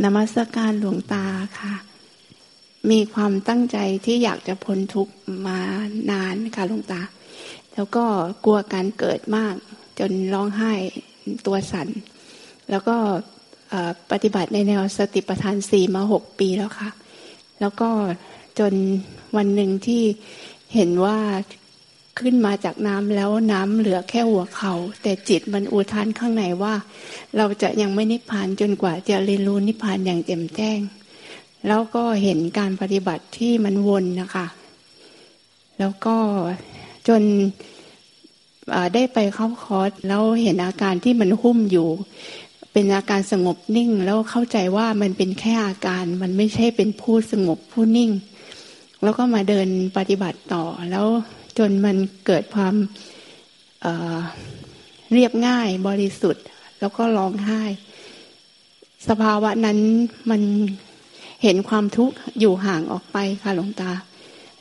[0.00, 1.24] กราบนมัสการหลวงตา
[1.58, 1.74] ค่ะ
[2.90, 5.14] มีความตั้งใจที่อยากจะพ้นทุกข์
[5.46, 5.58] มา
[6.10, 7.00] นานค่ะหลวงตา
[7.74, 8.04] แล้วก็
[8.44, 9.54] กลัวการเกิดมาก
[9.98, 10.72] จนร้องไห้
[11.46, 11.88] ตัวสัน่น
[12.70, 12.96] แล้วก็
[14.10, 16.90] ปฏิบัติในแนวสติปัฏฐานสี่มาหกปีแล้วค่ะ
[17.60, 17.90] แล้วก็
[18.58, 18.72] จน
[19.36, 20.02] วันหนึ่งที่
[20.74, 21.18] เห็นว่า
[22.18, 26.74] ขึ้นมาจากน้ำแล้วน้ำเหลือแค่หัวเข่าแต่จิตมันอุทานข้างในว่า
[27.36, 30.80] เราจะยังไม่นิพพานจนกว่าจะเรียนรู้นิพพานอย่างเต็มแจ้ง
[31.66, 34.46] แล้วก็เห็นการปฏิบัติที่มันวนนะคะ
[35.78, 36.16] แล้วก็
[37.08, 37.22] จน
[38.94, 41.88] ได้ไปเข้าคอร์สแล้วเห็นอาการที่มันหุ้มอยู่
[42.72, 48.10] เป็นอาการสงบนิ่ง แล้วเข้าใจว่ามันเป็นแค่อาการมันไม่ใช่เป็นผู้สงบผู้นิ่ง
[49.02, 51.06] แล้วก็มาเดินปฏิบัติต่อแล้ว
[51.58, 52.74] จนมันเกิดความ
[53.82, 56.44] เเรียบง่ายบริสุทธิ์
[56.80, 57.62] แล้วก็ร้องไห้
[59.08, 59.78] สภาวะนั้น
[60.30, 60.42] มัน
[61.42, 63.92] เห็นความทุกข์อยู่ห่างออกไปค่ะหลวงตา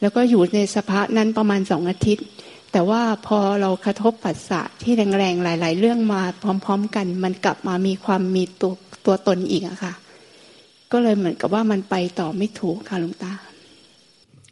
[0.01, 2.25] แล้วก็อยู่ในสภาพนั้นประมาณสองอาทิตย์
[2.71, 8.73] แต่ว่าพอเรากระทบปัสสะที่แรงๆหลาย ๆ เรื่องมาพร้อม ๆ กัน มันกลับมามีความมีตัว
[9.05, 9.93] ตัวตนอีกอะค่ะ
[10.91, 13.33] ก็เลยเหมือนกับว่ามันไปต่อไม่ถูกค่ะหลวงตา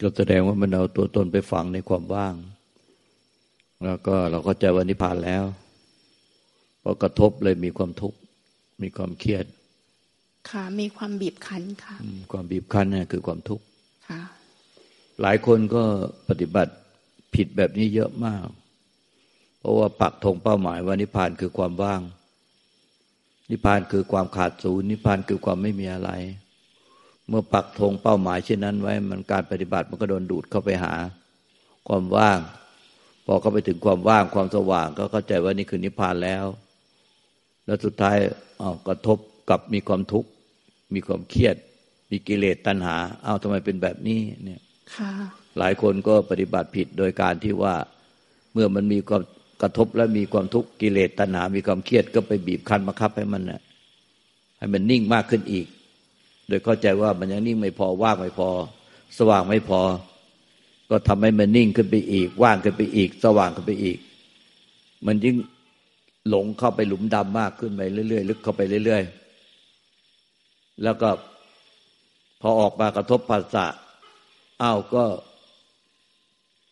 [0.02, 2.36] ก็แสดงว่ามันเอาตัวตนไปฝังในความว่าง
[3.86, 5.44] แล้วก็เราก็ใจวันนิพพานแล้ว
[6.84, 8.18] พอกระทบเลยมีความทุกข์
[8.82, 9.46] มีความเครียด
[10.50, 11.96] ค่ะ มีความบีบคั้นค่ะ
[12.32, 13.66] ความบีบคั้นนี่คือความทุกข์
[14.10, 14.22] ค่ะ
[15.22, 15.84] หลายคนก็
[16.30, 16.74] ปฏิบัติ
[17.36, 18.48] ผิดแบบนี้เยอะมาก
[19.60, 22.02] เพราะว่าปักธงเป้าหมายว่านิพพานคือความว่าง
[23.50, 26.12] นิพพานคือความขาดศูนย์นิพพานคือความไม่มีอะไร
[27.30, 30.94] เมื่อปักธงเป้าหมายเช่นนั้นไว้ มันการปฏิบัติมันก็โดนดูดเข้าไปหา
[31.88, 32.40] ความว่าง
[33.26, 36.46] พอเข้าไปถึงความว่างความสว่าง ก็เข้าใจว่านี่คือนิพพานแล้ว
[37.66, 38.18] แล้วสุดท้าย
[38.62, 39.18] อ๋อกระทบ
[39.50, 40.30] กับมีความทุกข์
[40.94, 41.56] มีความเครียด
[42.12, 44.62] มีกิเลสตัณหาเอาทำไมเป็นแบบนี้เนี่ย
[45.58, 47.76] หลายคนก็ปฏิบัติผิดโดยการที่ว่า
[48.54, 49.24] เมื่อมันมีความ
[49.62, 53.62] กระทบแล้วมีความทุกข์กิเลสตัณหา มีความเครียดก็ไปบีบคั้นบังคับให้มันนะ
[54.58, 55.68] ให้มันนิ่งมากขึ้นอีก
[56.48, 58.50] โดยเข้าใจว่ามันยังนิ่งไม่พอว่างไม่พอ
[59.18, 59.82] สว่างไม่พอ
[60.90, 63.98] ก็ทำให้มันนิ่งขึ้นไปอีก ว่างขึ้นไปอีก สว่างขึ้นไปอีก
[65.06, 65.36] มันยิ่ง
[66.30, 71.10] หลงเข้าไปหลุมดำมากขึ้นไปเรื่อยๆลึกเข้าไปเรื่อยๆ แล้วก็
[72.42, 73.66] พอออกมากระทบภาษา
[74.62, 75.04] อ้าวก็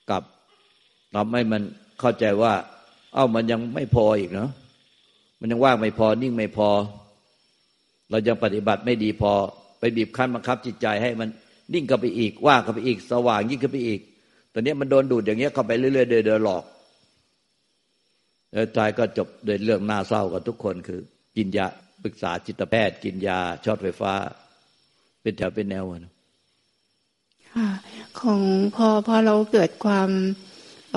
[0.10, 0.24] กลับ
[1.16, 1.62] ทำให้มัน
[2.00, 2.54] เข้าใจว่า
[3.16, 4.50] อ้าวมันยังไม่พออีกเนาะ
[5.40, 6.70] มันยังว่างไม่พอนิ่งไม่พอ
[8.10, 9.34] เรายังปฏิบัติไม่ดีพอ
[9.98, 11.30] บีบคั้นบังคับจิตใจให้มัน
[11.74, 14.00] นิ่งเข้าไปอีกว่างเข้าไปอีกสว่างยิ่งขึ้นไปอีก
[14.54, 16.64] ตอนนี้มันโดนดูดอย่างเงี้ยเข้าไปเรื่อยๆเดินหลอก
[18.52, 21.00] แล้วตายก็จบโดยเรื่องน่าเศร้ากับทุกคนคือ
[21.38, 21.66] กินยา
[22.04, 24.14] ปรึกษาจิตแพทย์ กินยาช็อตไฟฟ้า
[25.22, 26.14] เป็นแถวเป็นแนวนะ
[27.54, 27.70] ค่ะ
[28.20, 28.42] ของ
[28.76, 30.10] พอพอเราเกิดความ
[30.94, 30.96] เ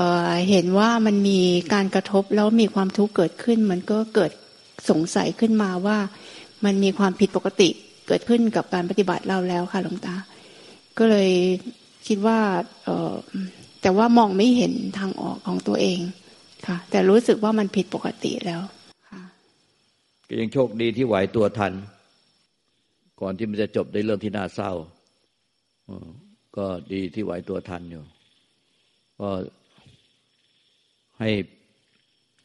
[0.50, 1.40] เห็นว่ามันมี
[1.72, 4.32] การกระทบแล้วมีความทุกข์เกิดขึ้น มันก็เกิด
[4.90, 5.98] สงสัยขึ้นมาว่า
[6.64, 7.68] มันมีความผิดปกติ
[8.08, 10.14] เกิดขึ้นกับการปฏิบัติเราแล้วค่ะหลวงตา
[10.98, 11.30] ก็เลย
[12.06, 12.38] คิดว่า
[12.84, 13.12] เออ
[13.82, 16.00] แต่ว่ามองไม่เห็นทางออกของตัวเอง
[16.66, 18.60] ค่ะ แต่รู้สึกว่ามันผิดปกติแล้ว
[19.08, 19.22] ค่ะ
[20.28, 21.72] ก็ยังโชคดีที่ไหวตัวทัน
[23.20, 24.72] ก่อนที่มันจะจบในเรื่องที่น่าเศร้า
[26.56, 28.04] ก็ดีที่ไหวตัวทันอยู่
[29.20, 29.28] ก็
[31.20, 31.30] ให้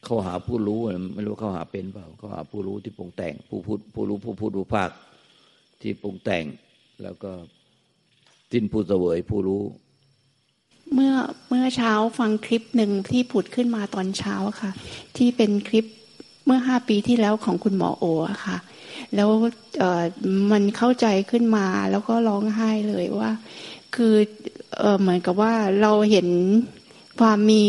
[0.04, 0.80] เข้าหาผู้รู้
[1.14, 4.90] ไม่รู้เข้าหาเป็นเปล่าเข้าหาผู้รู้ที่ปรุงแต่ง ผู้พูดผู้รู้ผู้พูดผู้ภาค
[5.80, 6.44] ที่ปรุงแต่ง
[7.02, 7.32] แล้วก็
[8.52, 9.62] สิ้นผู้เสวยผู้รู้
[10.94, 11.14] เมื่อ
[11.48, 14.70] เมื่อเช้าฟังคลิปหนึ่งที่ผุดขึ้นมาตอนเช้าค่ะ
[15.16, 15.86] ที่เป็นคลิป
[16.46, 18.04] เมื่อห้าปีที่แล้วของคุณหมอโอ
[18.46, 18.56] ค่ะ
[19.14, 19.28] แล้ว
[20.52, 23.30] มันเข้าใจขึ้นมาแล้วก็ร้องไห้เลยว่า
[23.94, 24.14] คือ
[25.00, 26.28] เหมือนกับว่าเราเห็น
[27.20, 27.66] ความมี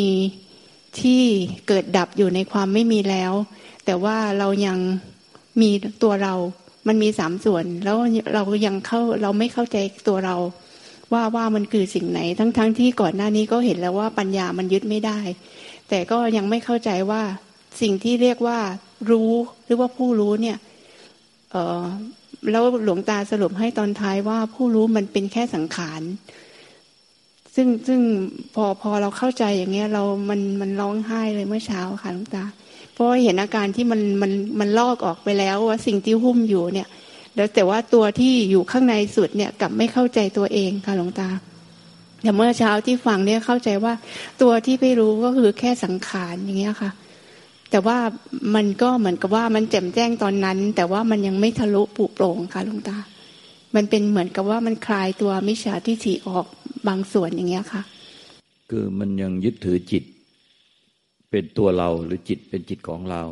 [1.01, 1.21] ที่
[1.67, 3.33] เกิดดับอยู่ในความไม่มีแล้ว
[3.85, 4.77] แต่ว่าเรายัง
[5.61, 5.69] มี
[6.03, 6.33] ตัวเรา
[6.87, 7.97] มันมีสามส่วน แล้ว
[8.33, 9.77] เรายังเข้าเราไม่เข้าใจ
[10.07, 10.35] ตัวเรา
[11.13, 15.19] ว่าว่ามันคือสิ่งไหน ทั้งๆทที่ก่อนหน้านี้ก็เห็นแล้วว่าปัญญามันยึดไม่ได้
[15.89, 17.21] แต่ก็ยังไม่เข้าใจว่า
[17.81, 18.59] สิ่งที่เรียกว่า
[19.11, 19.31] รู้
[19.65, 20.57] หรือว่าผู้รู้เนี่ย
[21.51, 21.83] เออ
[22.51, 26.01] แล้วหลวงตาสรุปให้ตอนท้ายว่าผู้รู้มันเป็นแค่สังขาร
[27.55, 28.01] ซึ่งซึ่ง
[28.55, 32.45] พอพอเราเข้าใจอย่างเงี้ย เรามันมันร้องไห้เลยเมื่อเช้าค่ะหลวงตา
[32.95, 36.87] เพราะเห็นอาการที่มันมันมันลอกออกไปแล้วว่าสิ่งที่หุ้มอยู่เนี่ย
[37.35, 41.29] แล้วแต่ว่าตัวที่อยู่ข้างในสุดเนี่ยกลับไม่เข้าใจตัวเองค่ะหลวงตา
[42.23, 43.93] แต่เมื่อเช้าที่ฟังเนี่ยเข้าใจว่า
[44.41, 46.91] ตัวที่ไปรู้ก็คือแค่สังขารอย่างเงี้ยค่ะ
[47.71, 47.97] แต่ว่า
[48.55, 52.97] มันก็เหมือนกับว่ามันแจ่มแจ้งตอนนั้น แต่ว่ามันยังไม่ทะลุปุโปร่งค่ะหลุงตา
[53.75, 56.45] มันเป็นเหมือนกับว่ามันคลายตัวมิจฉาทิฏฐิออก
[56.87, 57.81] บางส่วนอย่างเงี้ยค่ะ
[58.69, 60.03] คือมันยังยึดถือจิต
[61.29, 63.23] เป็นตัวเราหรือจิตเป็นจิตของเรา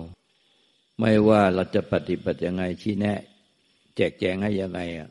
[1.00, 3.19] ไม่ว่าเราจะปฏิบัติยังไงชี้แนะ
[3.95, 5.10] แจกแจงให้ยังไงอะ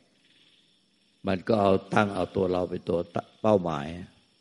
[1.26, 2.98] มันก็เอาตั้งเอาตัวเราเป็นตัว
[3.42, 3.86] เป้าหมาย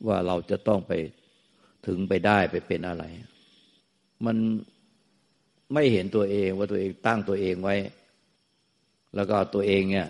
[0.08, 0.92] ว่าเราจะต้องไป
[1.88, 3.04] ถึงไปได้ไปเป็นอะไร
[4.26, 4.38] มัน
[5.74, 7.76] ไม่เห็นตัวเองว่าตัวเองตั้งตัวเองไว้
[9.16, 10.08] แล้วก็ตัวเองเนี่ย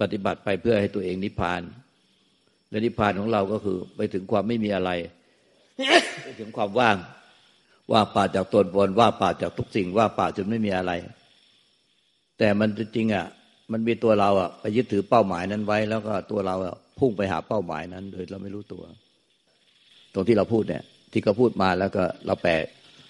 [0.00, 1.62] ปฏิบัติไปเพื่อให้ตัวเองนิพพาน
[2.70, 4.90] และนิพพานของเราก็คือ ไปถึงความไม่มีอะไร
[6.24, 6.96] ไปถึงความว่าง
[7.92, 10.92] ว่าป่าจากตนบนว่าป่าจากทุกสิ่งว่าป่าจนไม่มีอะไร
[12.38, 13.26] แต่มันจริงอะ
[13.72, 16.56] มันมีตัวเราอะไปยึดถือเป้าหมายนั้นไว้ แล้วก็ตัวเรา
[16.98, 18.82] พุ่งไปหาเป้าหมายนั้น โดยเราไม่รู้ตัว
[20.14, 20.82] ตรงที่เราพูดเนี่ย
[21.12, 22.52] ที่เขาพูดมาแล้วก็เราแปล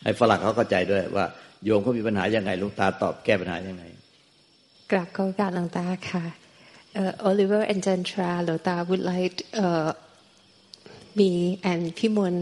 [0.05, 1.25] ให้ฝรั่งเขาเข้าใจด้วยว่า
[1.65, 3.85] โยมเขามีปัญหายังไงลุงตาตอบแก้ปัญหายังไง
[4.91, 6.25] กราบขอกาบหลวงตาค่ะ
[7.29, 9.91] Oliver and Jantra หลวงตา would like uh,
[11.19, 11.31] me
[11.71, 12.37] and Pimon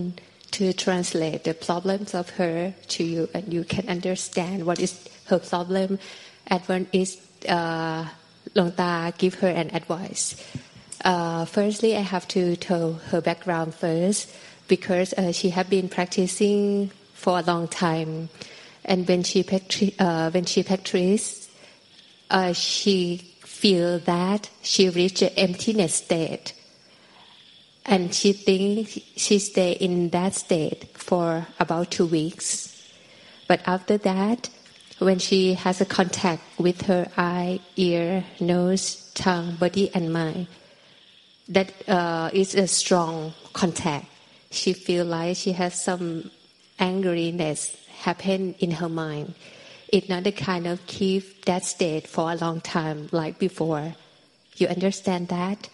[0.53, 5.39] to translate the problems of her to you and you can understand what is her
[5.39, 5.99] problem
[6.47, 8.07] and is uh,
[8.55, 10.37] Long Ta give her an advice.
[11.05, 14.31] Uh, firstly, I have to tell her background first
[14.69, 18.29] because uh, she have been practicing for a long time,
[18.85, 19.45] and when she
[19.99, 21.49] uh, when she practice,
[22.31, 26.53] uh, she feel that she reached an emptiness state,
[27.87, 32.73] and she think she stay in that state for about two weeks.
[33.47, 34.51] But after that,
[34.99, 40.49] when she has a contact with her eye, ear, nose, tongue, body, and mind,
[41.49, 44.07] that uh, is a strong contact.
[44.51, 46.31] She feel like she has some
[46.81, 49.35] angeriness happen in her mind.
[49.89, 53.95] It's not the kind of keep that state for a long time like before.
[54.57, 55.69] You understand that?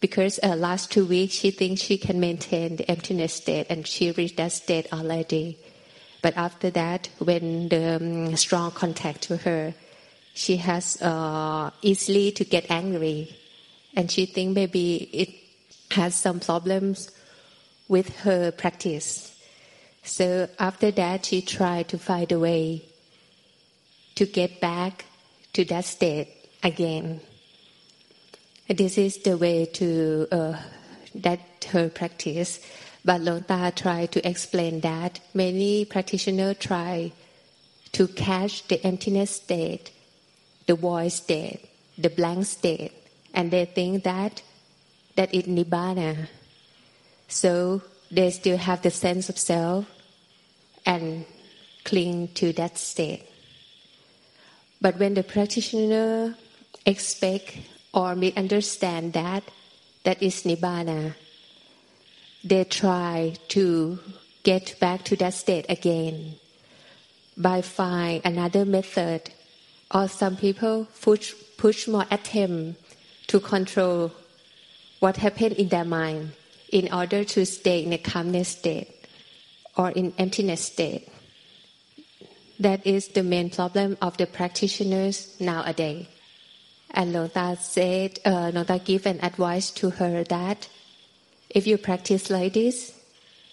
[0.00, 4.12] Because uh, last two weeks she thinks she can maintain the emptiness state and she
[4.12, 5.58] reached that state already.
[6.22, 9.74] But after that, when the um, strong contact to her,
[10.34, 13.36] she has uh, easily to get angry,
[13.94, 15.30] and she think maybe it
[15.92, 17.10] has some problems
[17.88, 19.36] with her practice.
[20.02, 22.84] So after that, she tried to find a way
[24.14, 25.04] to get back
[25.54, 26.28] to that state
[26.62, 27.20] again.
[28.70, 30.56] This is the way to uh,
[31.16, 31.40] that
[31.72, 32.60] her practice.
[33.04, 37.10] But Lota tried to explain that many practitioners try
[37.92, 39.90] to catch the emptiness state,
[40.66, 41.68] the void state,
[41.98, 42.92] the blank state,
[43.34, 44.40] and they think that
[45.16, 46.28] that is nibbana.
[47.26, 49.86] So they still have the sense of self
[50.86, 51.24] and
[51.84, 53.26] cling to that state.
[54.80, 56.36] But when the practitioner
[56.86, 57.58] expect
[57.92, 59.44] or misunderstand that
[60.04, 61.14] that is nibbana,
[62.42, 63.98] they try to
[64.42, 66.34] get back to that state again
[67.36, 69.30] by find another method
[69.92, 72.80] or some people push, push more attempt
[73.26, 74.12] to control
[75.00, 76.32] what happened in their mind
[76.70, 79.06] in order to stay in a calmness state
[79.76, 81.08] or in emptiness state.
[82.58, 86.06] That is the main problem of the practitioners nowadays.
[86.92, 90.68] And Lota said, uh, Lota gave an advice to her that
[91.48, 92.92] if you practice like this,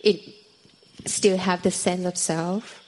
[0.04, 0.22] it
[1.06, 2.84] still have the sense of self.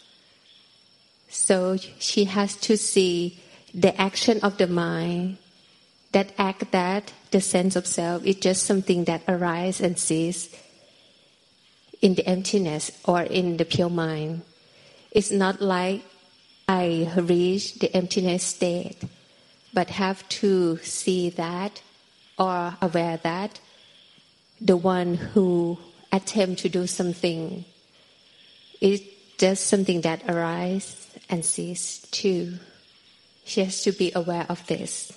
[1.29, 3.39] So she has to see
[3.74, 5.38] the action of the mind,
[6.12, 10.56] that act that the sense of self is just something that arises and ceases
[12.01, 14.41] in the emptiness or in the pure mind.
[15.12, 16.03] It's not like
[16.68, 18.98] I reach the emptiness state,
[19.73, 21.81] but have to see that
[22.38, 23.59] or aware that
[24.61, 25.77] the one who
[26.11, 27.65] attempt to do something
[28.81, 29.01] is
[29.38, 32.59] just something that arises and ceases too.
[33.45, 35.11] She has to be aware of this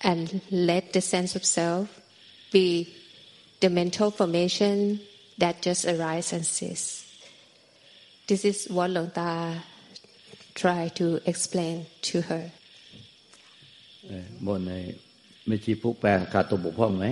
[0.00, 2.00] and let the sense of self
[2.50, 2.92] be
[3.60, 5.00] the mental formation
[5.38, 7.06] that just arises and ceases.
[8.26, 9.10] This is what Long
[10.54, 12.50] try to explain to her.
[14.46, 14.72] บนใน
[15.46, 17.06] ไม่ชีผู้แปลขาดตัวบกพร่องไหม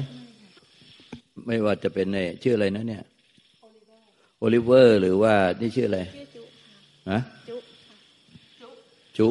[1.47, 3.03] ไม่ว่าจะเป็นในชื่ออะไรนะเนี่ย
[4.39, 6.01] โอลิเวอร์ หรือว่านี่ชื่ออะไร
[7.11, 7.21] ฮะ
[9.17, 9.29] จุ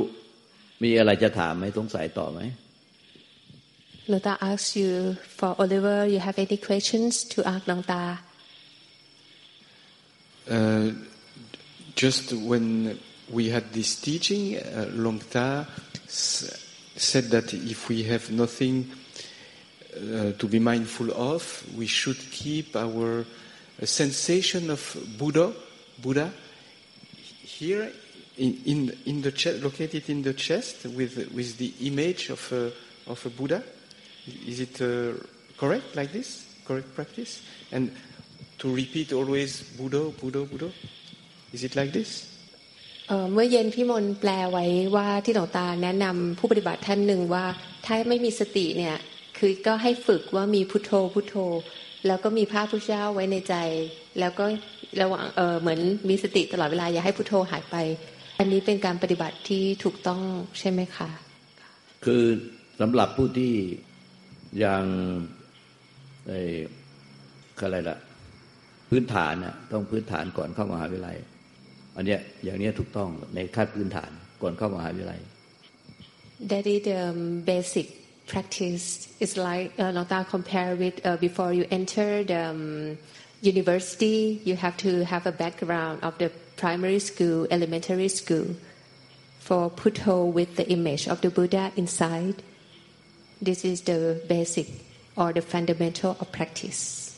[0.83, 2.41] มีอะไรจะถามไหมสงสัยต่อไหม
[4.11, 8.17] Lota asks you for Oliver, you have any questions to ask Longta?
[10.49, 10.89] Uh,
[11.95, 12.97] just when
[13.29, 15.67] we had this teaching, uh, Longta
[17.01, 18.91] said that if we have nothing
[19.95, 23.25] uh, to be mindful of, we should keep our
[23.83, 25.53] sensation of Buddha,
[26.01, 26.31] Buddha
[27.41, 27.91] here
[28.37, 32.71] in, in, in the chest, located in the chest with, with the image of a,
[33.09, 33.63] of a Buddha.
[34.45, 35.13] Is it uh,
[35.57, 36.45] correct like this?
[36.65, 37.41] Correct practice?
[37.71, 37.95] And
[38.59, 40.71] to repeat always Buddha, Buddha, Buddha?
[41.51, 42.38] Is it like this?
[43.33, 47.45] เมื่อเย็นพี่มนแปลไว้ว่าที่หลวงตาแนะนำผู้ปฏิบัติท่านหนึ่งว่า
[47.85, 48.97] ถ้าไม่มีสติเนี่ย
[49.37, 51.35] คือก็ให้ฝึกว่ามีพุทโธพุทโธ
[52.07, 53.55] แล้วก็มีพระพุทธเจ้าไว้ในใจ
[54.19, 54.45] แล้วก็
[55.01, 57.75] ระหว่างเออเหมือนมีสติตลอดเวลาอย่าให้พุทโธหายไป
[58.39, 60.21] อันนี้เป็นการปฏิบัติที่ถูกต้อง
[60.59, 61.09] ใช่ไหมคะ
[62.05, 62.23] คือ
[62.79, 63.53] สำหรับผู้ที่
[64.63, 64.83] ยัง
[66.27, 66.41] ไอ้
[67.59, 67.97] อะไรล่ะ
[68.89, 71.17] พื้นฐานน่ะต้องพื้นฐานก่อนเข้ามหาวิทยาลัย
[71.95, 75.21] อันเนี้ยอย่างเนี้ยถูกต้องในขั้นพื้นฐานก่อนเข้ามหาวิทยาลัย
[76.51, 77.01] That is the
[77.51, 77.87] basic
[78.31, 79.09] practice.
[79.19, 82.97] It's like uh, Longta compare with uh, before you enter the um,
[83.41, 88.55] university, you have to have a background of the primary school, elementary school,
[89.39, 92.41] for Putto with the image of the Buddha inside.
[93.41, 94.67] This is the basic
[95.15, 97.08] or the fundamental of practice.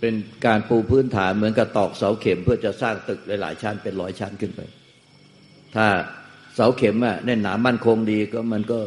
[0.00, 0.14] เป็น
[0.46, 4.60] การปูพื้นฐานเหมือนกับตอกเสาเข็มเพื่อจะสร้างตึกหลาย ๆ ชั้นเป็นร้อยชั้นขึ้นไป
[5.74, 5.86] ถ้า
[6.54, 8.80] เสาเข็มอะแน่นหนามั่นคงดีก็มันก็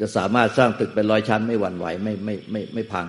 [0.00, 3.06] จะสามารถสร้างตึกเป็นร้อยชั้นไม่หวั่นไหวไม่ไม่ไม่ไม่พัง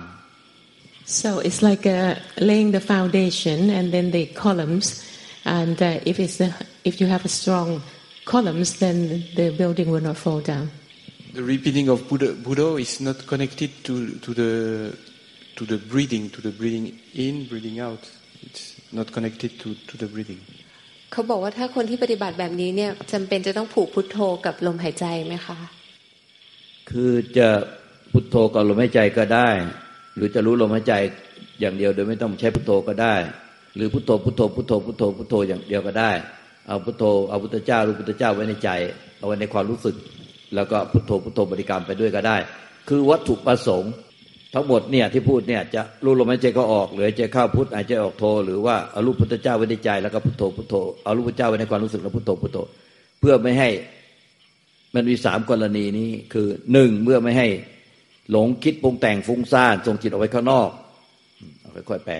[1.20, 2.14] so it's like uh,
[2.48, 4.86] laying the foundation and then the columns
[5.58, 6.50] and uh, if it's a,
[6.88, 7.68] if you have a strong
[8.32, 8.96] columns then
[9.38, 10.66] the building will not fall down
[11.38, 14.50] the repeating of Buddha, Buddha is not connected to to the
[15.60, 18.02] to the breathing, to the breathing in, breathing out.
[18.46, 18.64] It's
[18.98, 20.40] not connected to, to the breathing.
[21.12, 25.58] เขาบอกว่าถ้าคนที่ปฏิบัติแบบนี้เนี่ยจำเป็นจะต้องผูกพุทโธกับลมหายใจไหมคะ
[26.90, 27.48] คือจะ
[28.12, 29.48] พุทโธกับลมหายใจก็ได้
[30.16, 30.94] หรือจะรู้ลมหายใจ
[31.60, 33.14] อย่างเดียวโดยไม่ต้องใช้พุทโธก็ได้
[33.76, 36.12] หรือพุทโธพุทโธพุทโธพุทโธพุทโธอย่างเดียวก็ได้
[36.66, 38.70] เอาพุทโธเอาพุทธเจ้ารู้พุทธเจ้าไว้ในใจ
[39.18, 39.96] เอาไว้ในความรู้สึก
[40.54, 42.36] แล้วก็พุทโธพุทโธบริกรรมไปด้วยก็ได้
[42.88, 43.92] คือวัตถุประสงค์
[44.54, 52.58] ทั้งหมดเนี่ยที่พูดเนี่ยจะรู้ลมหายใจก็ออกหรือใจเข้าพุทหายใจออกโทหรือว่าเอารูปพุทธเจ้าไว้ในใจแล้วก็พุทโธพุทโธเอารูปพุทธเจ้าไว้ในความรู้สึกแล้วพุทโธพุทโธ
[53.20, 53.68] เพื่อไม่ให้
[54.94, 57.48] มันมีสามกรณีนี้คือหนึ่งเมื่อไม่ให้
[58.30, 60.70] หลงคิดปรุงแต่งฟุ้งซ่านส่งจิตออกไปข้างนอก
[61.90, 62.16] ค่อยๆแปล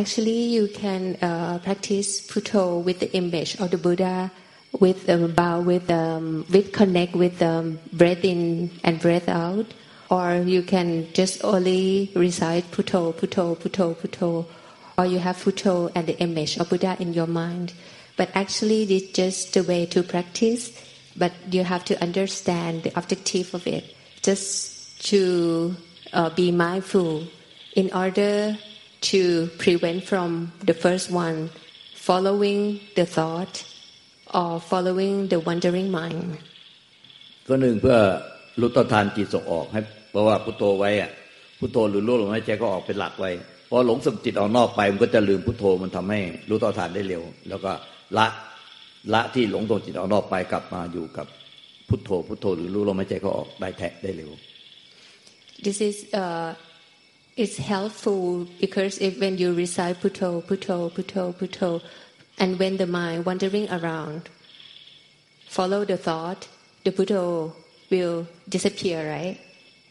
[0.00, 4.32] Actually, you can uh, practice Putto with the image of the Buddha,
[4.80, 9.66] with um, bow, with um, with connect with um, breath in and breath out.
[10.11, 14.45] or you can just only recite Putto, Putto, Putto, Putto,
[14.97, 17.73] or you have Putto and the image of Buddha in your mind.
[18.15, 20.71] But actually, it's just the way to practice,
[21.15, 25.75] but you have to understand the objective of it, just to
[26.13, 27.27] uh, be mindful
[27.75, 28.57] in order
[29.01, 31.49] to prevent from the first one
[31.93, 33.63] following the thought
[34.33, 36.39] or following the wandering mind.
[37.47, 37.97] ก็หนึ่งเพื่อ
[38.59, 39.79] รู้ต้นทานจิตส่งออกให้
[40.12, 41.10] เพราะว่าพุทโธไว้อะ
[41.58, 43.30] พุทโธหรือรู้ลมหายใจก็ออกเป็นหลักไว้
[43.68, 47.72] พอหลงสมจิตออกนอกไปมันก็จะลืมพุทโธมันทำให้รู้ต่อฐานได้เร็ว แล้วก็
[48.18, 48.26] ละ
[49.14, 51.26] ละที่หลงตรงจิตออกนอกไปกลับมาอยู่กับ
[51.88, 54.30] พุทโธพุทโธหรือรู้ลมหายใจก็ออกได้แทะได้เร็ว
[55.66, 56.50] This is uh,
[57.42, 61.80] it's helpful because if when you recite Putto, Putto, Putto, Putto,
[62.38, 64.28] and when the mind wandering around,
[65.46, 66.48] follow the thought,
[66.84, 67.54] the Putto
[67.90, 69.38] will disappear, right?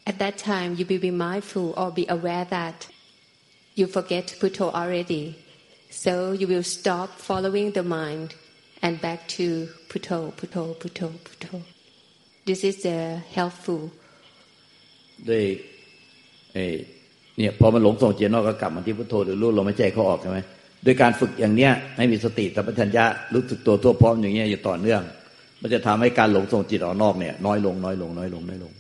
[0.05, 2.88] At that time, you will be mindful or be aware that
[3.75, 5.38] you forget Putto already.
[5.89, 8.34] So you will stop following the mind
[8.81, 11.62] and back to Putto, Putto, Putto, Putto.
[12.46, 13.81] This is the helpful.
[15.29, 15.46] ด้วย
[17.38, 20.39] เนี่ยพอมันหลงส่งเจนอกก็กลับมาที่พุทโธหรือรู้ลมหายใจเขาออกใช่ไหม
[20.84, 25.01] โดยการฝึกอย่างเนี้ยให้มีสติสัมปชัญญะรู้สึกตัวทั่วพร้อมอย่างเงี้ยอยู่ต่อเนื่อง
[25.62, 28.72] มันจะทำให้การหลงส่งจิตออกนอกเนี่ยน้อยลงน้อยลงน้อยลงน้อยลง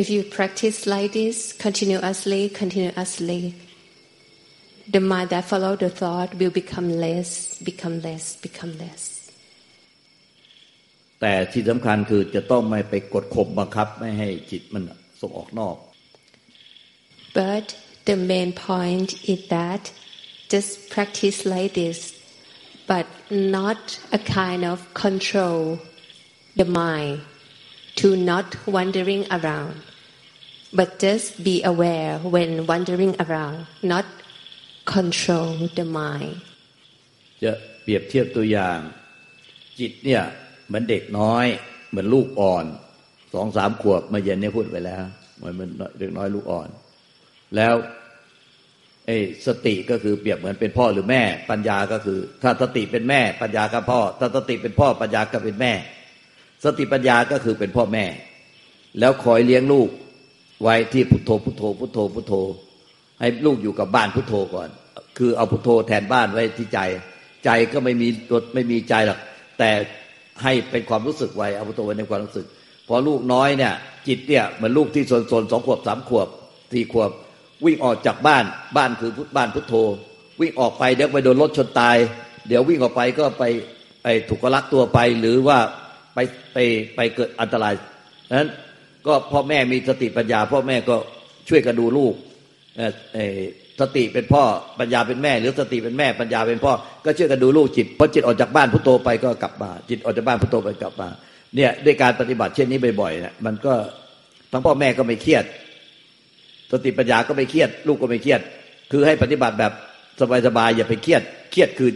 [0.00, 3.54] If you practice like this continuously, continuously,
[4.94, 9.02] the mind that follow the thought will become less, become less, become less.
[11.20, 14.82] แต่ที่สำคัญคือจะต้องไม่ไปกดข่มบังคับไม่ให้จิตมัน
[15.20, 15.76] ส่งออกนอก
[17.40, 17.66] But
[18.08, 19.82] the main point is that
[20.52, 21.98] just practice like this,
[22.86, 23.80] but not
[24.18, 25.60] a kind of control
[26.60, 27.14] the mind
[27.99, 29.75] To not wandering around,
[30.73, 34.05] but just be aware when wandering around, not
[34.85, 36.35] control the mind.
[37.43, 37.51] จะ
[37.83, 38.77] เปรียบเทียบตัวอย่าง
[39.79, 40.23] จิตเนี่ย
[40.67, 41.45] เหมือนเด็กน้อย
[41.89, 42.65] เหมือนลูกอ่อน
[43.33, 45.03] สองสามขวบมาเย็นเนี่ยพูดไปแล้ว
[45.37, 46.69] เหมือนมันเด็กน้อยลูกอ่อน
[47.55, 47.73] แล้ว
[49.05, 55.73] ไอ้สติก็คือเปรียบเหมือนเป็นพ่อหรือแม่ ปัญญาก็คือ ถ้าสติเป็นแม่ ปัญญาก็พ่อ ถ้าสติเป็นพ่อปัญญาก็เป็นแม่
[56.63, 58.05] สติปัญญาก็คือเป็นพ่อแม่
[58.99, 59.89] แล้วคอยเลี้ยงลูก
[60.63, 62.33] ไว้ที่พุทโธพุทโธพุทโธพุทโธ
[63.19, 64.69] ให้ลูกอยู่กับบ้านพุทโธก่อน
[65.17, 66.79] คือเอาพุทโธแทนบ้านไว้ที่ใจ
[67.45, 69.19] ใจก็ไม่มีตัวไม่มีใจหรอก
[69.59, 69.69] แต่
[70.43, 72.45] ให้เป็นความรู้สึกไว้เอาพุทโธไว้ในความรู้สึก
[72.87, 73.73] พอลูกน้อยเนี่ย
[74.07, 76.27] จิตเนี่ยเหมือนลูกที่โซนๆสองขวบสามขวบ
[76.73, 77.11] สี่ขวบ
[77.65, 78.43] วิ่งออกจากบ้าน
[78.77, 79.75] บ้านคือพุทบ้านพุทโธ
[80.41, 81.97] วิ่งออกไปเดี๋ยวไปโดนรถชนตาย
[82.47, 83.43] เดี๋ยววิ่งออกไปก็ไป
[84.03, 85.57] ไปถูกลักตัวไปหรือว่า
[86.13, 86.19] ไป
[86.53, 86.57] ไป
[86.95, 87.73] ไปเกิดอันตราย
[88.37, 88.49] นั้น
[89.07, 90.95] ก็พ่อแม่มีสติปัญญา พ่อแม่ก็
[91.49, 92.13] ช่วยกันดูลูก
[93.79, 94.43] สติเป็นพ่อ
[94.79, 96.73] ปัญญาเป็นแม่ หรือสติเป็นแม่ปัญญาเป็นพ่อ
[97.05, 101.09] ก็ช่วยกันดูลูกจิตพอจิตออกจากบ้านพุทโธไปก็กลับมา จิตออกจากบ้านพุทโธไปกลับมา
[101.55, 103.73] เนี่ยด้วยการปฏิบัติเช่นนี้บ่อยๆเนี่ยมันก็
[104.51, 105.43] ทั้งพ่อแม่ก็ไม่เครียด
[106.71, 108.41] สติปัญญาก็ไม่เครียด ลูกก็ไม่เครียด
[108.91, 109.71] คือให้ปฏิบัติแบบ
[110.47, 111.91] สบายๆอย่าไปเครียด เครียดคือ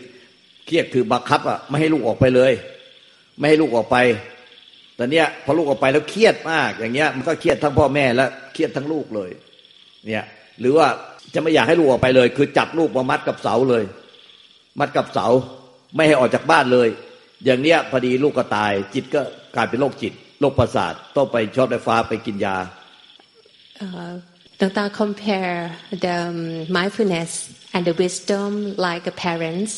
[0.68, 2.54] เครียดคือบังคับอะไม่ให้ลูกออกไปเลย
[3.38, 3.98] ไม่ให้ลูกออกไป
[4.96, 9.30] แต่เนี้ยพอลูกออกไปแล้วเครียดมากอย่างเงี้ยมันก็เครียดทั้งพ่อแม่และเครียดทั้งลูกเลย
[10.08, 10.26] เนี่ย
[10.60, 10.88] หรือว่า
[11.34, 13.84] จะไม่อยากให้ลูกออกไปเลย คือจับลูกมามัดกับเสาเลย
[14.80, 15.28] มัดกับเสา
[15.96, 16.88] ไม่ให้ออกจากบ้านเลย
[17.46, 19.22] อย่างเนี้ยพอดีลูกก็ตาย จิตก็
[19.56, 22.58] กลายเป็นโรคจิตโรคประสาทต้องไปชอบไฟฟ้าไปกินยา
[24.60, 25.58] ต่างๆ compare
[26.06, 26.18] the
[26.78, 27.32] mindfulness
[27.74, 28.50] and the wisdom
[28.86, 29.72] like parents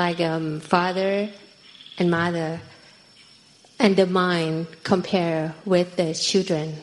[0.00, 1.12] like um, father
[1.98, 2.50] and mother
[3.78, 6.76] and the mind compare with the children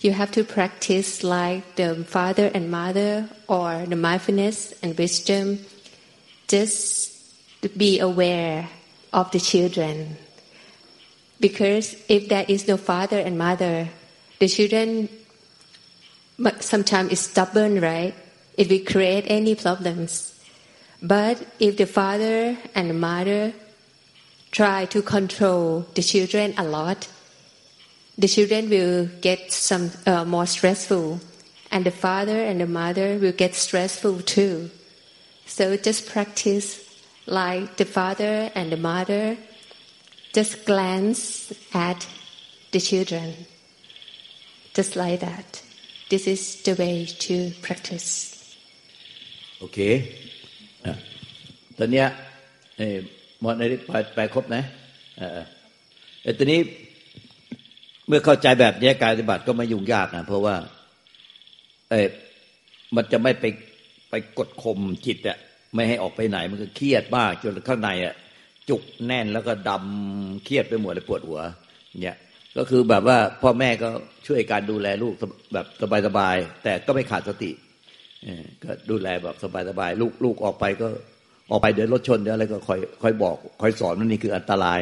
[0.00, 5.58] you have to practice like the father and mother or the mindfulness and wisdom
[6.48, 7.12] just
[7.76, 8.68] be aware
[9.12, 10.16] of the children
[11.40, 13.88] because if there is no father and mother,
[14.38, 15.08] the children
[16.60, 18.14] sometimes is stubborn, right?
[18.56, 20.32] It will create any problems.
[21.02, 23.52] But if the father and the mother
[24.53, 27.07] try to control the children a lot,
[28.17, 31.19] the children will get some uh, more stressful,
[31.71, 34.69] and the father and the mother will get stressful too.
[35.45, 36.67] So just practice
[37.25, 39.37] like the father and the mother
[40.33, 42.07] just glance at
[42.71, 43.33] the children,
[44.73, 45.61] just like that.
[46.09, 48.57] This is the way to practice.
[49.61, 49.95] Okay.
[51.77, 52.05] ตอนนี้
[53.40, 54.62] หมอนนี้ไปไปครบนะ
[55.18, 55.40] เออ
[56.38, 56.60] ตอนนี้
[58.08, 60.56] เมื่อเข้าใจแบบนี้การปฏิบัติก็ไม่ยุ่งยากนะเพราะว่า
[61.90, 62.08] เออ
[62.96, 63.44] มันจะไม่ไป
[64.10, 65.38] ไปกดข่มจิตอะ
[65.74, 68.14] ไม่ให้ออกไปไหนมันก็เครียดมากจนข้างในอะ
[68.68, 71.40] จุกแน่นแล้วก็ดำเครียดไปหมดเลยปวดหัว
[72.02, 72.16] เนี่ย
[72.56, 73.88] ก็คือแบบว่าพ่อแม่ก็
[74.26, 75.14] ช่วยการดูแลลูก
[75.52, 75.66] แบบ
[76.06, 77.50] สบายๆแต่ก็ไม่ขาดสติ
[78.64, 79.36] ก็ดูแลแบบ
[79.68, 80.88] สบายๆลูกลูกออกไปก็
[81.50, 84.80] ออกไปเดินรถชนเดี๋ยวอะไรก็คอยคอยบอกคอยสอนว่านี่คืออันตราย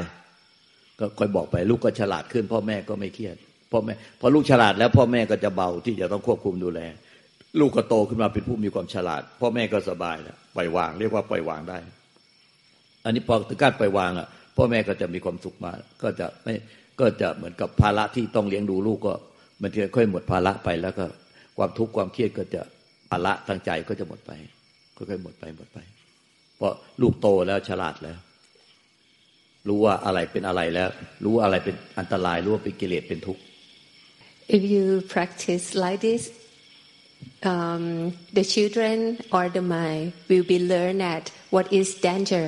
[1.00, 3.36] ก็คอยบอกไปลูกก็ฉลาดขึ้น พ่อแม่ก็ไม่เครียด
[3.72, 6.80] พ่อแม่พอลูกฉลาดแล้วพ่อแม่ก็จะเบาที่จะต้องควบคุมดูแล
[7.60, 11.78] ลูกก็โตขึ้นมาเป็นผู้มีความฉลาด พ่อแม่ก็สบายแล้วปล่อยวาง เรียกว่าปล่อยวางได้
[13.04, 15.72] อันนี้พอถึงการไปวางอะ พ่อแม่ก็จะมีความสุขมา
[16.02, 16.54] ก็จะไม่
[17.00, 19.14] ก็จะเหมือนกับภาระที่ต้องเลี้ยงดูลูกก็
[19.62, 21.06] มันจะค่อยหมดภาระไปแล้วก็
[21.58, 22.62] ความทุกข์ความเครียดก็จะ
[23.10, 24.30] ภาระทางใจก็จะหมดไป
[24.96, 25.78] ค่อยๆหมดไปหมดไป
[26.62, 28.18] ราะลูกโตแล้วฉลาดแล้ว
[29.68, 30.88] รู้ว่าอะไรเป็นอะไรแล้ว
[31.24, 33.42] รู้ว่าอะไรเป็นอันตราย รู้ว่าเป็นกิเลสเป็นทุกข์
[34.56, 36.22] If you practice like this
[37.52, 37.84] um,
[38.38, 38.96] the children
[39.36, 42.46] or the mind will be learn at what is danger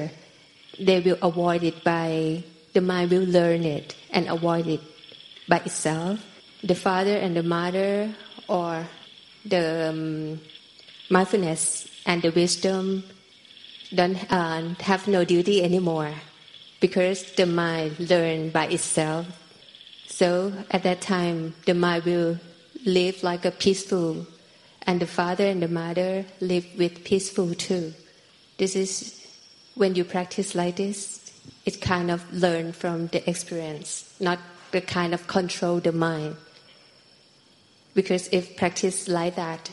[0.88, 2.42] they will avoid it by
[2.74, 4.80] the mind will learn it and avoid it
[5.48, 6.20] by itself.
[6.62, 8.14] The father and the mother
[8.48, 8.86] or
[9.44, 10.40] the um,
[11.08, 13.04] mindfulness and the wisdom
[13.94, 16.12] don't uh, have no duty anymore
[16.80, 19.26] because the mind learn by itself.
[20.06, 22.38] So at that time, the mind will
[22.84, 24.26] live like a peaceful,
[24.82, 27.94] and the father and the mother live with peaceful too.
[28.58, 29.26] This is
[29.74, 31.32] when you practice like this,
[31.64, 34.38] it kind of learn from the experience, not
[34.70, 36.36] the kind of control the mind.
[37.94, 39.70] Because if practice like that,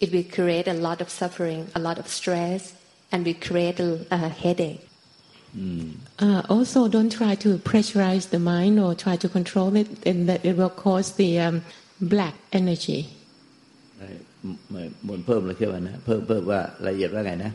[0.00, 2.74] it will create a lot of suffering, a lot of stress,
[3.14, 4.82] and will create a, a headache.
[5.56, 5.94] Mm.
[6.18, 10.44] Uh, also, don't try to pressurize the mind or try to control it, and that
[10.44, 11.56] it will cause the um,
[12.14, 13.02] black energy.
[14.70, 17.52] เหมือนเพิ่มเลยเชื่อว่านะเพิ่มเพิ่มว่าละเอียดว่าไงนะ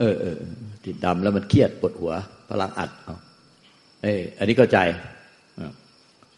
[0.00, 0.36] เออเออ
[0.84, 2.12] ติดดำแล้วมันเครียดปวดหัว
[2.50, 3.16] พลังอัดเอา
[4.04, 4.78] เอออันนี้เข้าใจ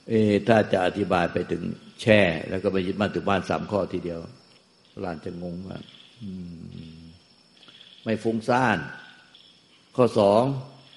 [0.09, 1.62] เออถ้าจะอธิบายไปถึง
[2.00, 4.20] แช่ แล้วก็ไปยึดมั่นถึงบ้านสามข้อทีเดียว
[5.00, 5.83] หลานจะงงมาก
[8.07, 8.79] ไม่ฟุ้งซ่าน
[9.97, 10.42] ข้อสอง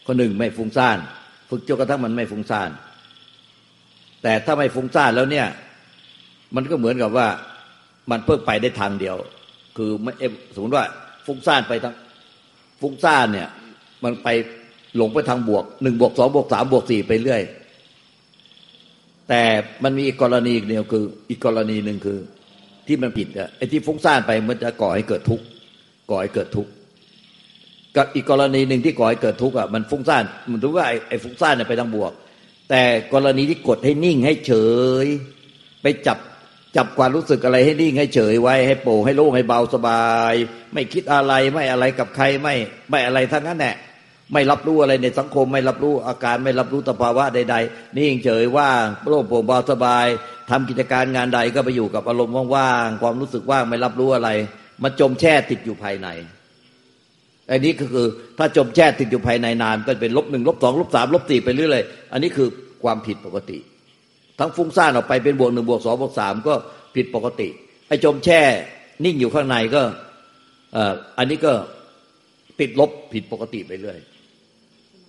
[0.05, 0.97] ข้อหนึ่งไม่ฟุ้งซ่าน
[1.49, 2.69] ฝึกจนกระทั่งมันไม่ฟุ้งซ่าน
[4.23, 5.47] แต่ถ้าไม่ฟุ้งซ่านแล้วเนี่ย
[6.55, 7.27] มันก็เหมือนกับว่า
[8.11, 9.15] มันเพิ่งไปได้ทางเดียว
[9.77, 10.13] คือไม่
[10.55, 10.85] สมมติว่า
[11.25, 11.93] ฟุ้งซ่านไปทาง
[12.81, 13.49] ฟุ้งซ่านเนี่ย
[14.03, 14.27] มันไป
[14.95, 17.41] หลงไปทางบวกหนึ่งบวกสองบวกสามบวกสี่ไปเรื่อย
[19.29, 19.43] แต่
[19.83, 22.19] มันมีอีกกรณีอีกเดียวคือ อีกกรณีหนึ่งคือ
[22.87, 25.45] ที่มันผิดอะไอ้ที่ฟุ้งซ่านไปมันจะก่อให้เกิดทุกข์
[26.09, 26.71] ก่อให้เกิดทุกข์
[27.97, 32.11] กับอีกกรณีหนึ่งที่ก่อให้เกิดทุกข์อะมันฟุ้งซ่านมันรู้ว่าไอ้ฟุ้งซ่านเนี่ยไปทางบวก
[32.69, 34.53] แต่กรณีที่กดให้นิ่งให้เฉ
[35.03, 35.05] ย
[35.81, 36.17] ไปจับ
[36.77, 40.33] จับความรู้สึกอะไรให้นิ่งให้เฉยไว้ให้โปร่งให้โล่งให้เบาสบาย
[40.73, 42.55] ไม่คิดอะไรไม่อะไรกับใครไม่
[42.89, 43.75] ไม่อะไรทั้งนั้นแหละ
[44.33, 50.07] ไม่รับรู้อะไรในสังคมไม่รับรู้อาการไม่รับรู้สภาวะใดๆนิ่งเฉยว่างโล่งโปร่งเบาสบาย
[50.49, 54.29] ทำกิจการงานใดก็ไปอยู่กับอารมณ์ว่างๆความรู้สึกว่างไม่รับรู้อะไร
[54.83, 56.07] มันจมแช่ติดอยู่ภายใน
[57.51, 58.07] อันนี้ก็คือ
[58.37, 62.47] ถ้าจมแช่ติดอยู่ภายในนานก็เป็นลบหนึ่งลบสองลบสามลบสี่ไปเรื่อยๆอันนี้คือ
[62.83, 63.57] ความผิดปกติ
[64.39, 66.53] ทั้งฟุ้งซ่านออกไปเป็นบวกหนึ่งบวกสองบวกสามก็
[66.95, 67.47] ผิดปกติ
[67.87, 68.41] ไอ้จมแช่
[69.05, 69.81] นิ่งอยู่ข้างในก็
[71.17, 71.53] อันนี้ก็
[72.59, 73.99] ติดลบผิดปกติไปเรื่อย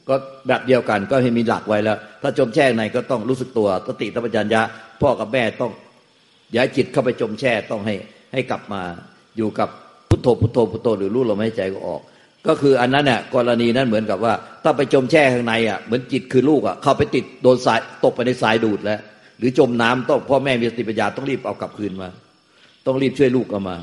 [0.09, 0.15] ก็
[0.47, 4.63] แบบเดียวกันก็ให้มีหลักไว้แล้ว ถ้าจมแช่ในก็ต้องรู้สึกตัวสติสัมปชัญญะ
[5.03, 5.73] พ่อกับแม่ต้อง
[6.55, 7.95] ย้ายจิตเข้าไปจมแช่ต้องให้
[8.33, 8.83] ให้กลับมา
[9.37, 9.69] อยู่กับ
[10.09, 12.03] พุทโธพุทโธพุทโธหรือรู้ลมหายใจก็ออก
[12.47, 19.01] ก็คืออันนั้นเนี่ยกรณีนั้นเหมือนกับว่า ถ้าไปจมแช่ข้างในอะเหมือนจิตคือลูกอะเข้าไปติดโดนสายตกไปในสายดูดแล้ว
[19.39, 22.09] หรือจมน้ำต้องพ่อแม่มีสติปัญญาต้องรีบเอากลับคืนมา
[22.87, 23.77] ต้องรีบช่วยลูกเอามา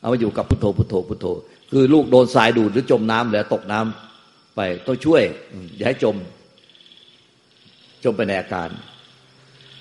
[0.00, 1.26] เอามาอยู่กับพุทโธพุทโธพุทโธ
[1.72, 5.22] คือลูกโดนสายดูดหรือจมน้ำแล้วตกน้ำไปต้องช่วย
[5.76, 6.16] อย่าให้จม
[8.04, 8.68] จมไปในอาการ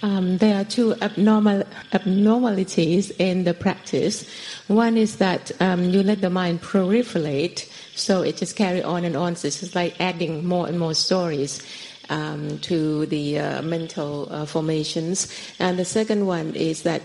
[0.03, 4.29] Um, there are two abnormal abnormalities in the practice.
[4.67, 9.15] One is that um, you let the mind proliferate, so it just carry on and
[9.15, 9.36] on.
[9.36, 11.65] So it's just like adding more and more stories
[12.10, 15.33] um, to the uh, mental uh, formations.
[15.60, 17.01] And the second one is that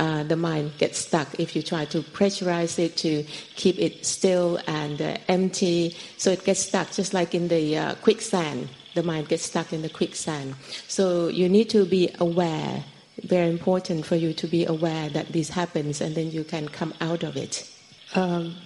[0.00, 3.22] uh, the mind gets stuck if you try to pressurize it to
[3.54, 5.96] keep it still and uh, empty.
[6.16, 9.82] So it gets stuck, just like in the uh, quicksand the mind gets stuck in
[9.82, 10.54] the quicksand.
[10.88, 12.84] So you need to be aware.
[13.22, 16.94] Very important for you to be aware that this happens, and then you can come
[17.00, 17.68] out of it.
[18.14, 18.56] Um,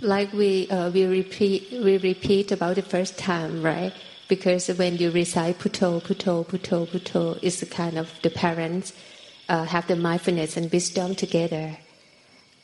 [0.00, 3.92] like we uh, we repeat we repeat about the first time, right?
[4.28, 8.92] Because when you recite puto puto puto puto, it's kind of the parents
[9.48, 11.76] uh, have the mindfulness and wisdom together.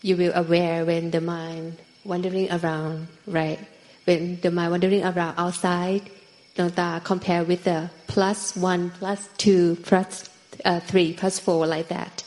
[0.02, 3.58] You will aware when the mind wandering around, right?
[4.04, 6.10] When the mind wandering around outside,
[6.57, 10.29] Danta compare with the plus one, plus two, plus
[10.65, 12.23] uh, three, plus four, like that.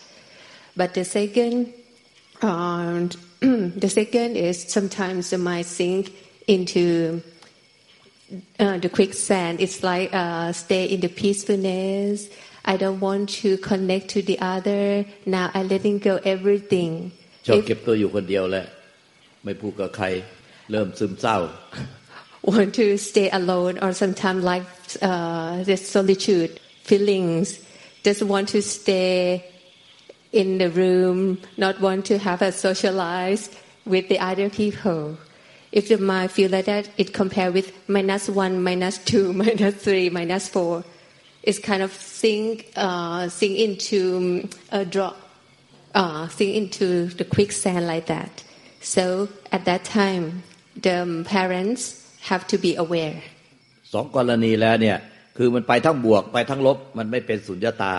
[0.76, 1.72] But the second,
[2.42, 6.12] um, the second is sometimes the mind sink
[6.48, 7.22] into
[8.58, 9.60] uh, the quicksand.
[9.60, 12.28] It's like uh, stay in the peacefulness.
[12.64, 15.06] I don't want to connect to the other.
[15.24, 17.12] Now I letting go everything.
[17.46, 18.66] ชอบเก็บตัวอยู่คนเดียวแหละ
[19.44, 20.06] ไม่พูดกับใคร
[20.70, 21.36] เริ่มซึมเศร้า
[22.43, 24.63] want to stay alone or sometimes like
[25.01, 27.59] uh, the solitude feelings,
[28.03, 29.45] just want to stay
[30.31, 33.49] in the room, not want to have a socialize
[33.85, 35.17] with the other people.
[35.71, 40.09] If the mind feel like that, it compare with minus one, minus two, minus three,
[40.09, 40.83] minus four.
[41.43, 45.17] It's kind of sink, uh, sink into a drop,
[45.95, 48.43] uh, sink into the quicksand like that.
[48.81, 50.43] So at that time,
[50.75, 53.17] the parents have to be aware
[53.93, 54.97] สองกรณีแล้วเนี่ย
[55.37, 57.93] คือมันไปทั้งบวกไปทั้งลบ มันไม่เป็นสุญญตา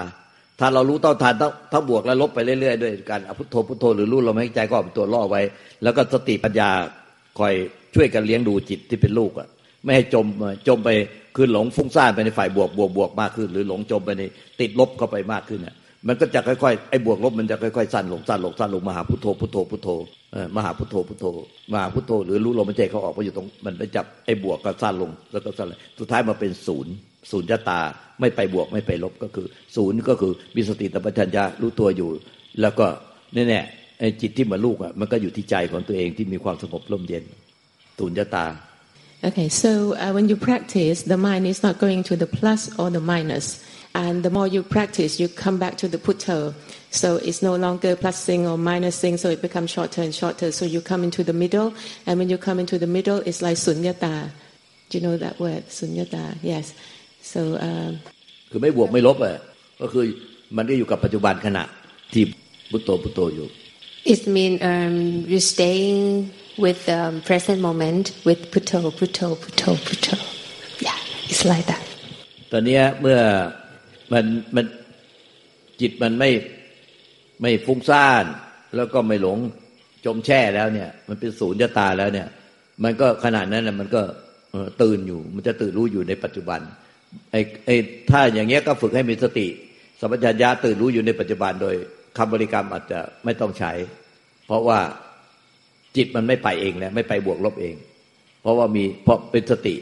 [0.60, 5.42] ถ้าเรารู้เต้าทานทั้งทั้งบวกและลบไปเรื่อยๆด้วยการพุทโธพุทโธหรือรู้ลมหายใจก็เป็นตัวล่อไว้
[5.82, 6.70] แล้วก็สติปัญญา
[7.38, 7.54] คอย
[7.94, 9.48] ช่วยกันเลี้ยงดูจิตที่เป็นลูกอะ
[9.84, 10.26] ไม่ให้จม
[10.68, 10.90] จมไป
[11.36, 14.22] คือหลงฟุ้งซ่านไปในฝ่ายบวกบวกบวกมากขึ้น หรือหลงจมไปใน
[14.60, 15.76] ติดลบเข้าไปมากขึ้นเนี่ย
[16.08, 19.88] มันก็จะค่อยๆไอ้บวกลบมันจะค่อยๆสั้นลงสั้นลงสั้นลงมหาพุทโธพุทโธพุทโธ
[20.56, 21.26] มหาพุทโธพุทโธ
[21.72, 26.92] มหาพุทโธหรือรู้ลมหายใจเขาออกไปอยู่ตรง มันไปจับไอ้บวกก็สั้นลงแล้วก็สั้นเลยสุดท้ายมาเป็นศูนย์
[27.30, 27.80] ศูนย์ตา
[28.20, 32.10] ไม่ไปบวกไม่ไปลบก็คือ ศูนย์ก็คือมีสติตัมปัญญะรู้ตัวอยู่
[32.60, 32.86] แล้วก็
[33.34, 37.24] แน่ๆไอ้จิตที่เหมือนลูกอะมันก็อยู่ที่ใจของตัวเองที่มีความสงบร่มเย็น
[37.98, 38.46] ศูนย์ตา
[39.24, 42.90] Okay, so uh, when you practice, the mind is not going to the plus or
[42.90, 43.46] the minus.
[43.93, 46.53] And the more you practice, you come back to the putto.
[46.91, 50.51] So it's no longer plusing or minusing, so it becomes shorter and shorter.
[50.51, 51.73] So you come into the middle,
[52.05, 54.29] and when you come into the middle, it's like sunyata.
[54.89, 56.37] Do you know that word, sunyata?
[56.41, 56.73] Yes.
[57.31, 57.89] so uh,
[58.51, 59.35] คือไม่บวกไม่ลบอ่ะ
[59.81, 60.05] ก็คือ
[60.57, 61.63] มันก็อยู่กับปัจจุบันขณะ
[62.13, 62.23] ที่
[62.71, 63.47] พุทโธพุทโธอยู่
[64.13, 64.95] it mean um,
[65.31, 66.03] you staying
[66.63, 70.15] with the present moment with putto putto putto putto
[70.87, 70.99] yeah
[71.31, 71.83] it's like that
[72.51, 73.19] ตอนนี้เมื่อ
[74.12, 74.24] มัน
[74.56, 74.64] มัน
[75.80, 76.30] จิตมันไม่
[77.42, 78.24] ไม่ฟุ้งซ่าน
[78.76, 79.38] แล้วก็ไม่หลง
[80.06, 82.28] จมแช่แล้วเนี่ย มันเป็นศูนย์ตาแล้วเนี่ย
[82.84, 84.02] มันก็ขนาดนั้นนะมันก็
[84.82, 86.60] ตื่นอยู่ มันจะตื่นรู้อยู่ในปัจจุบัน
[87.32, 87.76] ไอ้ไอ้
[88.10, 89.46] ถ้าอย่างเงี้ยก็ฝึกให้มีสติ
[90.00, 91.74] สัมปชัญญะตื่นรู้อยู่ในปัจจุบันโดย
[92.18, 93.72] คำบริกรรมอาจจะไม่ต้องใช้
[94.46, 94.78] เพราะว่า
[95.96, 97.74] จิตมันไม่ไปเองแล้วไม่ไปบวกลบเอง
[98.42, 99.74] เพราะว่ามีเพราะเป็นสติ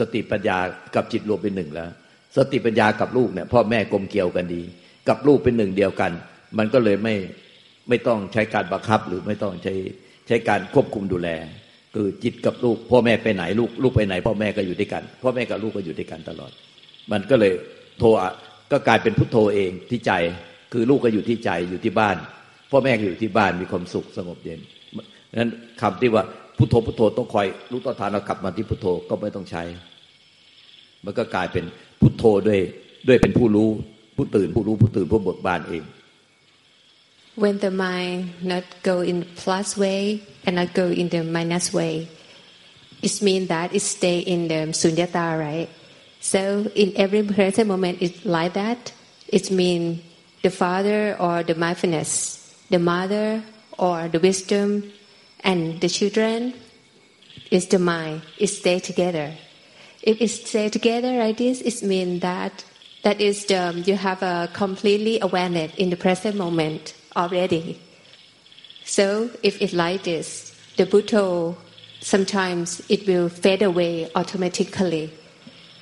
[0.00, 0.58] สติปัญญา
[0.94, 1.88] กับจิตรวมเป็นหนึ่งแล้ว
[2.36, 4.62] สติปัญญากับลูกเนี่ยพ่อแม่กลมเกี่ยวกันดี
[5.08, 6.12] กับลูกเป็นหนึ่งเดียวกัน
[6.58, 7.14] มันก็เลยไม่
[7.88, 9.74] ไม่ต้องใช้การบังคับหรือไม่ต้องใช้
[10.26, 11.28] ใช้การควบคุมดูแล
[11.94, 16.50] คือจิตกับลูก พ่อแม่ไปไหนลูกลูกไปไหน พ่อแม่ก็อยู่ด้วยกัน พ่อแม่กับลูกก็อยู่ด้วยกันตลอด
[17.12, 17.52] มันก็เลย
[17.98, 18.04] โท
[18.72, 20.12] ก็กลายเป็นพุทโธเองที่ใจ
[20.72, 22.16] คือลูกก็อยู่ที่ใจอยู่ที่บ้าน
[22.70, 24.60] พ่อแม่ก็อยู่ที่บ้านมีความสุขสงบเย็น
[25.40, 26.24] นั้นคำที่ว่า
[26.58, 29.62] พุทโธพุทโธต้องคอยรู้ต่อทานเรากลับมาที่พุทโธก็ไม่ต้องใช้
[31.04, 31.64] มันก็กลายเป็น
[32.00, 32.60] พุทโธด้วย
[33.08, 33.70] ด้วยเป็นผู้รู้
[34.16, 35.84] ผู้ตื่นผู้รู้ผู้ตื่นผู้เบิกบานเอง
[37.42, 38.18] When the mind
[38.52, 42.06] not go in plus way and not go in the minus way,
[43.02, 45.68] it mean that it stay in the sunyata, right?
[46.20, 48.92] So in every present moment, it's like that.
[49.26, 50.04] It mean
[50.42, 52.10] the father or the mindfulness,
[52.70, 53.42] the mother
[53.78, 54.92] or the wisdom
[55.40, 56.54] and the children
[57.50, 58.22] is the mind.
[58.38, 59.34] It stay together.
[60.04, 62.62] If it stay together like this, it means that
[63.04, 67.80] that is the, you have a completely awareness in the present moment already.
[68.84, 71.54] So if it's like this, the Buddha
[72.00, 75.10] sometimes it will fade away automatically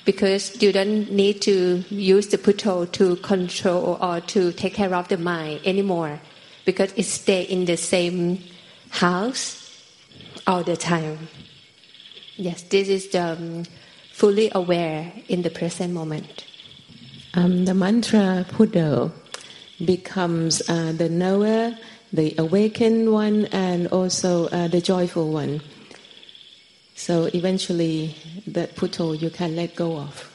[0.05, 5.09] because you don't need to use the Buddha to control or to take care of
[5.09, 6.21] the mind anymore
[6.63, 8.41] because it stay in the same
[8.89, 9.81] house
[10.47, 11.27] all the time.
[12.37, 13.63] Yes, this is the, um,
[14.13, 16.45] fully aware in the present moment.
[17.33, 19.11] Um, the mantra Buddha
[19.83, 21.75] becomes uh, the knower,
[22.13, 25.61] the awakened one, and also uh, the joyful one.
[26.95, 30.32] So eventually, that Buddha you can let go of.